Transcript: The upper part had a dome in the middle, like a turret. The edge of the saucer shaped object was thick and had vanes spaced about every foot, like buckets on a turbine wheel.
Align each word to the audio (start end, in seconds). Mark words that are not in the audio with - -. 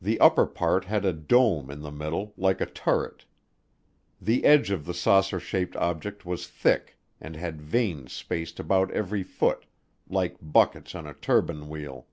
The 0.00 0.20
upper 0.20 0.46
part 0.46 0.84
had 0.84 1.04
a 1.04 1.12
dome 1.12 1.72
in 1.72 1.80
the 1.80 1.90
middle, 1.90 2.32
like 2.36 2.60
a 2.60 2.66
turret. 2.66 3.24
The 4.20 4.44
edge 4.44 4.70
of 4.70 4.84
the 4.86 4.94
saucer 4.94 5.40
shaped 5.40 5.74
object 5.74 6.24
was 6.24 6.46
thick 6.46 6.96
and 7.20 7.34
had 7.34 7.60
vanes 7.60 8.12
spaced 8.12 8.60
about 8.60 8.92
every 8.92 9.24
foot, 9.24 9.66
like 10.08 10.36
buckets 10.40 10.94
on 10.94 11.04
a 11.04 11.14
turbine 11.14 11.68
wheel. 11.68 12.06